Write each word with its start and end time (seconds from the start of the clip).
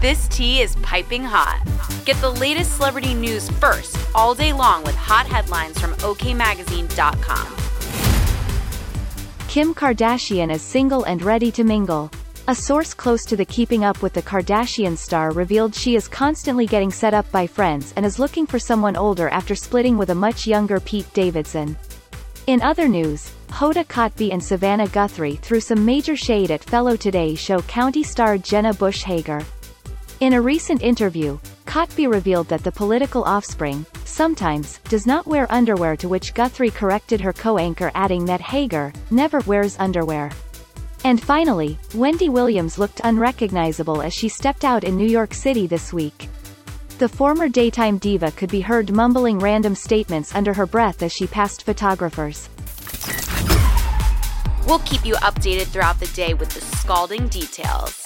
This 0.00 0.28
tea 0.28 0.60
is 0.60 0.76
piping 0.82 1.24
hot. 1.24 1.62
Get 2.04 2.20
the 2.20 2.30
latest 2.30 2.76
celebrity 2.76 3.14
news 3.14 3.48
first 3.52 3.96
all 4.14 4.34
day 4.34 4.52
long 4.52 4.84
with 4.84 4.94
hot 4.94 5.26
headlines 5.26 5.80
from 5.80 5.94
OKMagazine.com. 5.94 7.46
Kim 9.48 9.74
Kardashian 9.74 10.52
is 10.52 10.60
single 10.60 11.04
and 11.04 11.22
ready 11.22 11.50
to 11.50 11.64
mingle. 11.64 12.10
A 12.46 12.54
source 12.54 12.92
close 12.92 13.24
to 13.24 13.36
the 13.36 13.46
Keeping 13.46 13.84
Up 13.84 14.02
with 14.02 14.12
the 14.12 14.20
Kardashian 14.20 14.98
star 14.98 15.32
revealed 15.32 15.74
she 15.74 15.96
is 15.96 16.08
constantly 16.08 16.66
getting 16.66 16.90
set 16.90 17.14
up 17.14 17.28
by 17.32 17.46
friends 17.46 17.94
and 17.96 18.04
is 18.04 18.18
looking 18.18 18.46
for 18.46 18.58
someone 18.58 18.96
older 18.96 19.30
after 19.30 19.54
splitting 19.54 19.96
with 19.96 20.10
a 20.10 20.14
much 20.14 20.46
younger 20.46 20.78
Pete 20.78 21.10
Davidson. 21.14 21.74
In 22.46 22.60
other 22.60 22.86
news, 22.86 23.32
Hoda 23.48 23.86
Kotb 23.86 24.30
and 24.30 24.44
Savannah 24.44 24.88
Guthrie 24.88 25.36
threw 25.36 25.58
some 25.58 25.86
major 25.86 26.16
shade 26.16 26.50
at 26.50 26.62
fellow 26.62 26.96
Today 26.96 27.34
Show 27.34 27.62
County 27.62 28.02
star 28.02 28.36
Jenna 28.36 28.74
Bush 28.74 29.02
Hager. 29.02 29.42
In 30.20 30.32
a 30.32 30.40
recent 30.40 30.82
interview, 30.82 31.38
Kotb 31.66 32.10
revealed 32.10 32.48
that 32.48 32.64
the 32.64 32.72
political 32.72 33.22
offspring, 33.24 33.84
sometimes, 34.06 34.78
does 34.88 35.06
not 35.06 35.26
wear 35.26 35.46
underwear 35.52 35.94
to 35.94 36.08
which 36.08 36.32
Guthrie 36.32 36.70
corrected 36.70 37.20
her 37.20 37.34
co-anchor 37.34 37.92
adding 37.94 38.24
that 38.24 38.40
Hager, 38.40 38.94
never 39.10 39.40
wears 39.40 39.76
underwear. 39.78 40.30
And 41.04 41.22
finally, 41.22 41.78
Wendy 41.94 42.30
Williams 42.30 42.78
looked 42.78 43.02
unrecognizable 43.04 44.00
as 44.00 44.14
she 44.14 44.30
stepped 44.30 44.64
out 44.64 44.84
in 44.84 44.96
New 44.96 45.06
York 45.06 45.34
City 45.34 45.66
this 45.66 45.92
week. 45.92 46.30
The 46.96 47.10
former 47.10 47.50
daytime 47.50 47.98
diva 47.98 48.30
could 48.30 48.50
be 48.50 48.62
heard 48.62 48.90
mumbling 48.90 49.38
random 49.38 49.74
statements 49.74 50.34
under 50.34 50.54
her 50.54 50.64
breath 50.64 51.02
as 51.02 51.12
she 51.12 51.26
passed 51.26 51.64
photographers. 51.64 52.48
We'll 54.66 54.78
keep 54.78 55.04
you 55.04 55.16
updated 55.16 55.66
throughout 55.66 56.00
the 56.00 56.10
day 56.14 56.32
with 56.32 56.48
the 56.48 56.62
scalding 56.62 57.28
details. 57.28 58.05